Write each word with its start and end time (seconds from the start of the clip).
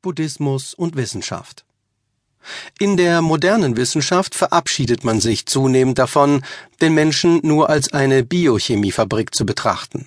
Buddhismus 0.00 0.74
und 0.74 0.94
Wissenschaft. 0.96 1.64
In 2.78 2.96
der 2.96 3.20
modernen 3.20 3.76
Wissenschaft 3.76 4.34
verabschiedet 4.34 5.02
man 5.02 5.20
sich 5.20 5.46
zunehmend 5.46 5.98
davon, 5.98 6.42
den 6.80 6.94
Menschen 6.94 7.40
nur 7.42 7.68
als 7.68 7.92
eine 7.92 8.22
Biochemiefabrik 8.22 9.34
zu 9.34 9.44
betrachten. 9.44 10.06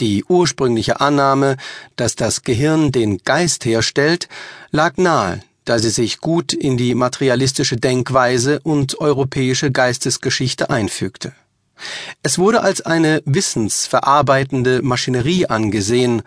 Die 0.00 0.24
ursprüngliche 0.24 1.00
Annahme, 1.00 1.56
dass 1.96 2.14
das 2.14 2.42
Gehirn 2.42 2.92
den 2.92 3.18
Geist 3.18 3.64
herstellt, 3.64 4.28
lag 4.70 4.96
nahe, 4.96 5.42
da 5.64 5.78
sie 5.78 5.90
sich 5.90 6.18
gut 6.18 6.52
in 6.52 6.76
die 6.76 6.94
materialistische 6.94 7.76
Denkweise 7.76 8.60
und 8.62 9.00
europäische 9.00 9.70
Geistesgeschichte 9.70 10.68
einfügte. 10.68 11.32
Es 12.22 12.38
wurde 12.38 12.62
als 12.62 12.82
eine 12.82 13.22
wissensverarbeitende 13.24 14.82
Maschinerie 14.82 15.46
angesehen 15.46 16.22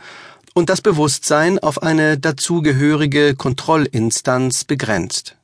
und 0.56 0.70
das 0.70 0.82
Bewusstsein 0.82 1.60
auf 1.60 1.84
eine 1.84 2.18
dazugehörige 2.18 3.36
Kontrollinstanz 3.36 4.64
begrenzt. 4.64 5.36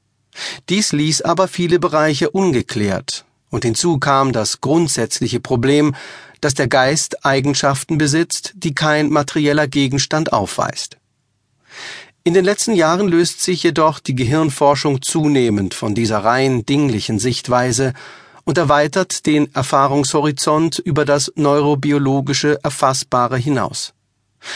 Dies 0.70 0.94
ließ 0.94 1.22
aber 1.23 1.49
viele 1.49 1.80
Bereiche 1.80 2.30
ungeklärt, 2.31 3.26
und 3.50 3.66
hinzu 3.66 4.00
kam 4.00 4.31
das 4.31 4.62
grundsätzliche 4.62 5.41
Problem, 5.41 5.94
dass 6.39 6.53
der 6.53 6.70
Geist 6.70 7.26
Eigenschaften 7.26 7.98
besitzt, 7.98 8.53
die 8.55 8.73
kein 8.73 9.09
materieller 9.09 9.67
Gegenstand 9.67 10.31
aufweist. 10.31 10.98
In 12.23 12.34
den 12.34 12.45
letzten 12.45 12.73
Jahren 12.73 13.09
löst 13.09 13.41
sich 13.41 13.64
jedoch 13.64 14.00
die 14.00 14.16
Gehirnforschung 14.16 15.02
zunehmend 15.02 15.73
von 15.73 15.94
dieser 15.94 16.20
rein 16.20 16.66
dinglichen 16.66 17.20
Sichtweise 17.20 17.94
und 18.45 18.58
erweitert 18.58 19.25
den 19.25 19.53
Erfahrungshorizont 19.53 20.80
über 20.80 21.03
das 21.03 21.34
neurobiologische 21.36 22.59
Erfassbare 22.64 23.38
hinaus. 23.38 23.94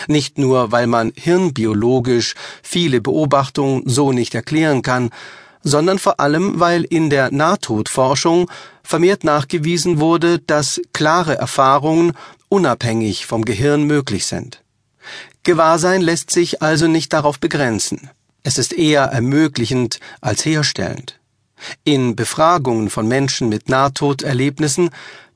Nicht 0.07 0.37
nur, 0.37 0.71
weil 0.71 0.87
man 0.87 1.11
hirnbiologisch 1.15 2.35
viele 2.63 3.01
Beobachtungen 3.01 3.83
so 3.85 4.11
nicht 4.11 4.35
erklären 4.35 4.81
kann, 4.81 5.09
sondern 5.63 5.99
vor 5.99 6.19
allem, 6.19 6.59
weil 6.59 6.83
in 6.83 7.09
der 7.09 7.31
Nahtodforschung 7.31 8.49
vermehrt 8.83 9.23
nachgewiesen 9.23 9.99
wurde, 9.99 10.39
dass 10.39 10.79
klare 10.93 11.35
Erfahrungen 11.35 12.13
unabhängig 12.49 13.25
vom 13.25 13.43
Gehirn 13.43 13.83
möglich 13.83 14.27
sind. 14.27 14.61
Gewahrsein 15.43 16.01
lässt 16.01 16.31
sich 16.31 16.61
also 16.61 16.87
nicht 16.87 17.13
darauf 17.13 17.39
begrenzen. 17.39 18.09
Es 18.43 18.57
ist 18.57 18.73
eher 18.73 19.03
ermöglichend 19.03 19.99
als 20.21 20.45
herstellend. 20.45 21.19
In 21.83 22.15
Befragungen 22.15 22.89
von 22.89 23.07
Menschen 23.07 23.49
mit 23.49 23.69
Nahtoderlebnissen 23.69 24.89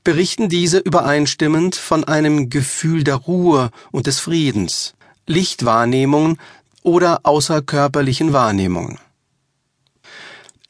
berichten 0.10 0.50
diese 0.50 0.80
übereinstimmend 0.80 1.76
von 1.76 2.04
einem 2.04 2.50
Gefühl 2.50 3.04
der 3.04 3.14
Ruhe 3.14 3.70
und 3.92 4.08
des 4.08 4.20
Friedens, 4.20 4.96
Lichtwahrnehmungen 5.28 6.40
oder 6.82 7.20
außerkörperlichen 7.22 8.34
Wahrnehmungen. 8.34 8.98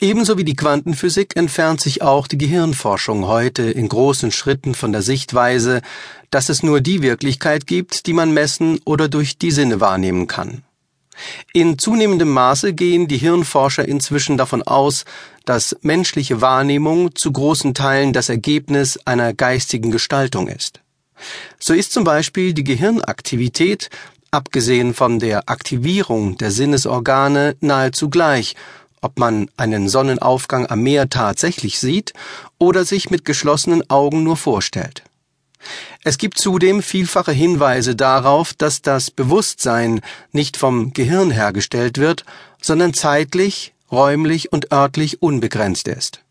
Ebenso 0.02 0.38
wie 0.38 0.44
die 0.44 0.58
Quantenphysik 0.58 1.38
entfernt 1.38 1.80
sich 1.80 2.02
auch 2.02 2.28
die 2.28 2.38
Gehirnforschung 2.38 3.28
heute 3.28 3.64
in 3.64 3.88
großen 3.88 4.34
Schritten 4.34 4.76
von 4.76 4.92
der 4.92 5.04
Sichtweise, 5.04 5.82
dass 6.32 6.50
es 6.50 6.62
nur 6.62 6.82
die 6.82 7.02
Wirklichkeit 7.02 7.66
gibt, 7.66 8.08
die 8.08 8.14
man 8.14 8.34
messen 8.34 8.82
oder 8.84 9.08
durch 9.08 9.38
die 9.38 9.52
Sinne 9.52 9.80
wahrnehmen 9.80 10.28
kann. 10.28 10.64
In 11.54 11.78
zunehmendem 11.78 12.30
Maße 12.30 12.74
gehen 12.74 13.08
die 13.08 13.18
Hirnforscher 13.18 13.88
inzwischen 13.88 14.38
davon 14.38 14.64
aus, 14.64 15.06
dass 15.46 15.76
menschliche 15.82 16.42
Wahrnehmung 16.42 17.16
zu 17.16 17.32
großen 17.32 17.74
Teilen 17.74 18.14
das 18.14 18.30
Ergebnis 18.30 19.00
einer 19.06 19.34
geistigen 19.34 19.92
Gestaltung 19.92 20.48
ist. 20.48 20.82
So 21.60 21.74
ist 21.74 21.92
zum 21.92 22.04
Beispiel 22.04 22.54
die 22.54 22.64
Gehirnaktivität, 22.64 23.90
abgesehen 24.32 24.94
von 24.94 25.20
der 25.20 25.50
Aktivierung 25.50 26.38
der 26.38 26.52
Sinnesorgane, 26.52 27.56
nahezu 27.62 28.10
gleich, 28.10 28.56
ob 29.02 29.18
man 29.18 29.50
einen 29.58 29.90
Sonnenaufgang 29.90 30.68
am 30.68 30.82
Meer 30.82 31.10
tatsächlich 31.10 31.80
sieht 31.80 32.14
oder 32.58 32.86
sich 32.86 33.10
mit 33.10 33.26
geschlossenen 33.26 33.90
Augen 33.90 34.24
nur 34.24 34.38
vorstellt. 34.38 35.04
Es 36.04 36.18
gibt 36.18 36.38
zudem 36.38 36.82
vielfache 36.82 37.32
Hinweise 37.32 37.96
darauf, 37.96 38.54
dass 38.54 38.82
das 38.82 39.12
Bewusstsein 39.12 40.02
nicht 40.32 40.58
vom 40.58 40.94
Gehirn 40.94 41.32
hergestellt 41.32 41.98
wird, 41.98 42.26
sondern 42.62 42.94
zeitlich, 42.94 43.74
räumlich 43.92 44.52
und 44.52 44.72
örtlich 44.72 45.22
unbegrenzt 45.22 45.88
ist. 45.88 46.22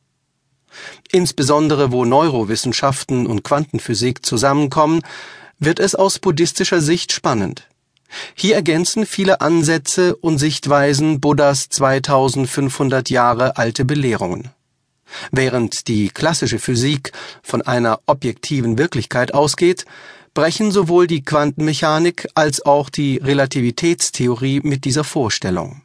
Insbesondere 1.11 1.93
wo 1.93 2.05
Neurowissenschaften 2.05 3.27
und 3.27 3.43
Quantenphysik 3.43 4.25
zusammenkommen, 4.25 5.03
wird 5.59 5.81
es 5.81 5.95
aus 5.95 6.19
buddhistischer 6.19 6.81
Sicht 6.81 7.13
spannend. 7.13 7.67
Hier 8.35 8.55
ergänzen 8.55 9.07
viele 9.07 9.41
Ansätze 9.41 10.17
und 10.17 10.39
Sichtweisen 10.39 11.21
Buddhas 11.21 11.69
2500 11.69 13.11
Jahre 13.11 13.57
alte 13.57 13.85
Belehrungen. 13.85 14.51
Während 15.31 15.89
die 15.89 16.09
klassische 16.11 16.59
Physik 16.59 17.13
von 17.43 17.63
einer 17.63 18.01
objektiven 18.07 18.79
Wirklichkeit 18.79 19.35
ausgeht, 19.35 19.85
brechen 20.35 20.71
sowohl 20.71 21.07
die 21.07 21.23
Quantenmechanik 21.23 22.29
als 22.35 22.65
auch 22.65 22.91
die 22.91 23.17
Relativitätstheorie 23.19 24.61
mit 24.63 24.85
dieser 24.85 25.05
Vorstellung. 25.05 25.83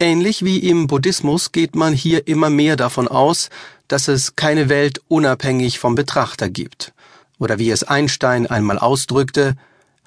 Ähnlich 0.00 0.44
wie 0.44 0.58
im 0.58 0.86
Buddhismus 0.86 1.50
geht 1.50 1.74
man 1.74 1.92
hier 1.92 2.28
immer 2.28 2.50
mehr 2.50 2.76
davon 2.76 3.08
aus, 3.08 3.50
dass 3.88 4.06
es 4.06 4.36
keine 4.36 4.68
Welt 4.68 5.00
unabhängig 5.08 5.80
vom 5.80 5.96
Betrachter 5.96 6.48
gibt. 6.48 6.92
Oder 7.38 7.58
wie 7.58 7.70
es 7.70 7.82
Einstein 7.82 8.46
einmal 8.46 8.78
ausdrückte, 8.78 9.56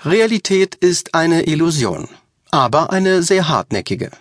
Realität 0.06 0.76
ist 0.76 1.14
eine 1.14 1.44
Illusion, 1.44 2.08
aber 2.52 2.92
eine 2.92 3.22
sehr 3.22 3.50
hartnäckige. 3.50 4.12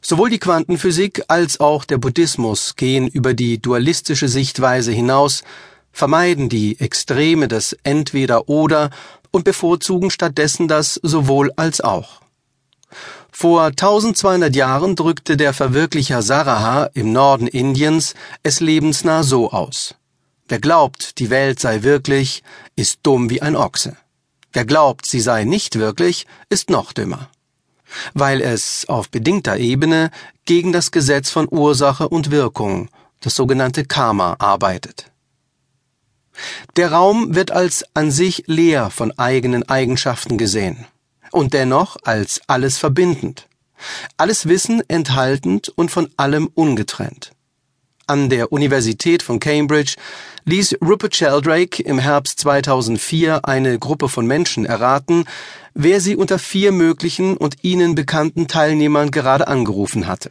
Sowohl 0.00 0.30
die 0.30 0.38
Quantenphysik 0.38 1.24
als 1.28 1.60
auch 1.60 1.84
der 1.84 1.98
Buddhismus 1.98 2.76
gehen 2.76 3.08
über 3.08 3.34
die 3.34 3.60
dualistische 3.60 4.28
Sichtweise 4.28 4.92
hinaus, 4.92 5.42
vermeiden 5.92 6.48
die 6.48 6.78
Extreme 6.78 7.48
des 7.48 7.76
Entweder-Oder 7.82 8.90
und 9.30 9.44
bevorzugen 9.44 10.10
stattdessen 10.10 10.68
das 10.68 10.94
sowohl 11.02 11.52
als 11.56 11.80
auch. 11.80 12.20
Vor 13.30 13.66
1200 13.66 14.54
Jahren 14.54 14.96
drückte 14.96 15.36
der 15.36 15.52
Verwirklicher 15.52 16.22
Saraha 16.22 16.90
im 16.94 17.12
Norden 17.12 17.46
Indiens 17.46 18.14
es 18.42 18.60
lebensnah 18.60 19.22
so 19.22 19.50
aus. 19.50 19.94
Wer 20.48 20.60
glaubt, 20.60 21.18
die 21.18 21.30
Welt 21.30 21.60
sei 21.60 21.82
wirklich, 21.82 22.42
ist 22.74 23.00
dumm 23.02 23.28
wie 23.28 23.42
ein 23.42 23.54
Ochse. 23.54 23.96
Wer 24.52 24.64
glaubt, 24.64 25.06
sie 25.06 25.20
sei 25.20 25.44
nicht 25.44 25.78
wirklich, 25.78 26.26
ist 26.48 26.70
noch 26.70 26.92
dümmer 26.92 27.28
weil 28.14 28.40
es 28.40 28.86
auf 28.88 29.08
bedingter 29.08 29.56
Ebene 29.56 30.10
gegen 30.44 30.72
das 30.72 30.90
Gesetz 30.90 31.30
von 31.30 31.48
Ursache 31.50 32.08
und 32.08 32.30
Wirkung, 32.30 32.88
das 33.20 33.34
sogenannte 33.34 33.84
Karma, 33.84 34.36
arbeitet. 34.38 35.10
Der 36.76 36.92
Raum 36.92 37.34
wird 37.34 37.50
als 37.50 37.84
an 37.94 38.10
sich 38.10 38.44
leer 38.46 38.90
von 38.90 39.16
eigenen 39.18 39.68
Eigenschaften 39.68 40.38
gesehen 40.38 40.86
und 41.32 41.52
dennoch 41.52 41.96
als 42.04 42.40
alles 42.46 42.78
verbindend, 42.78 43.48
alles 44.16 44.46
Wissen 44.46 44.82
enthaltend 44.88 45.68
und 45.68 45.90
von 45.90 46.10
allem 46.16 46.48
ungetrennt. 46.54 47.32
An 48.08 48.30
der 48.30 48.52
Universität 48.52 49.22
von 49.22 49.38
Cambridge 49.38 49.96
ließ 50.46 50.78
Rupert 50.82 51.14
Sheldrake 51.14 51.82
im 51.82 51.98
Herbst 51.98 52.40
2004 52.40 53.44
eine 53.44 53.78
Gruppe 53.78 54.08
von 54.08 54.26
Menschen 54.26 54.64
erraten, 54.64 55.26
wer 55.74 56.00
sie 56.00 56.16
unter 56.16 56.38
vier 56.38 56.72
möglichen 56.72 57.36
und 57.36 57.56
ihnen 57.62 57.94
bekannten 57.94 58.48
Teilnehmern 58.48 59.10
gerade 59.10 59.46
angerufen 59.46 60.06
hatte. 60.06 60.30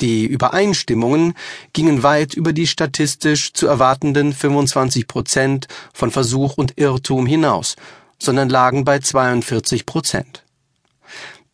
Die 0.00 0.26
Übereinstimmungen 0.26 1.34
gingen 1.72 2.02
weit 2.02 2.34
über 2.34 2.52
die 2.52 2.66
statistisch 2.66 3.52
zu 3.52 3.68
erwartenden 3.68 4.32
25 4.32 5.06
Prozent 5.06 5.68
von 5.94 6.10
Versuch 6.10 6.58
und 6.58 6.72
Irrtum 6.76 7.24
hinaus, 7.24 7.76
sondern 8.18 8.48
lagen 8.48 8.84
bei 8.84 8.98
42 8.98 9.86
Prozent. 9.86 10.42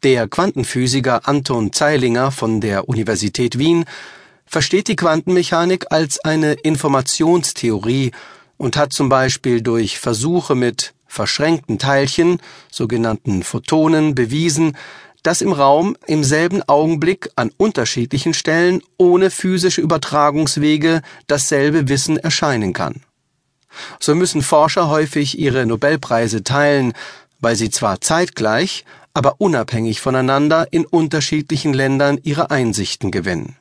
Der 0.03 0.29
Quantenphysiker 0.29 1.29
Anton 1.29 1.75
Zeilinger 1.75 2.33
von 2.33 2.63
der 2.63 2.89
Universität 2.89 3.59
Wien 3.59 3.85
versteht 4.47 4.89
die 4.89 4.97
Quantenmechanik 4.97 5.87
als 5.91 6.21
eine 6.21 6.53
Informationstheorie 6.53 8.13
und 8.57 8.77
hat 8.77 8.93
zum 8.93 9.09
Beispiel 9.09 9.63
durch 9.63 9.99
Versuche 9.99 10.55
mit 10.55 10.95
verschränkten 11.07 11.79
Teilchen, 11.79 12.41
sogenannten 12.71 13.43
Photonen, 13.43 14.15
bewiesen, 14.15 14.77
dass 15.23 15.41
im 15.41 15.53
Raum 15.53 15.97
im 16.07 16.25
selben 16.25 16.63
Augenblick 16.63 17.31
an 17.37 17.51
unterschiedlichen 17.57 18.35
Stellen 18.35 18.83
ohne 18.97 19.31
physische 19.31 19.81
Übertragungswege 19.81 21.03
dasselbe 21.27 21.89
Wissen 21.89 22.17
erscheinen 22.17 22.73
kann. 22.73 23.03
So 24.01 24.15
müssen 24.15 24.43
Forscher 24.43 24.89
häufig 24.89 25.39
ihre 25.39 25.65
Nobelpreise 25.65 26.43
teilen, 26.43 26.93
weil 27.41 27.57
sie 27.57 27.71
zwar 27.71 28.01
zeitgleich, 28.01 28.85
aber 29.15 29.41
unabhängig 29.41 30.01
voneinander 30.01 30.67
in 30.71 30.87
unterschiedlichen 30.87 31.75
Ländern 31.75 32.19
ihre 32.23 32.51
Einsichten 32.51 33.11
gewinnen. 33.11 33.57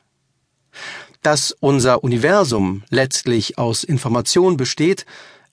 Dass 1.22 1.52
unser 1.60 2.02
Universum 2.02 2.82
letztlich 2.90 3.58
aus 3.58 3.84
Information 3.84 4.56
besteht, 4.56 5.06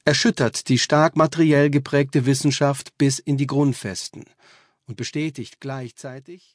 erschüttert 0.05 0.69
die 0.69 0.79
stark 0.79 1.15
materiell 1.15 1.69
geprägte 1.69 2.25
Wissenschaft 2.25 2.97
bis 2.97 3.19
in 3.19 3.37
die 3.37 3.47
Grundfesten 3.47 4.25
und 4.87 4.97
bestätigt 4.97 5.59
gleichzeitig, 5.59 6.47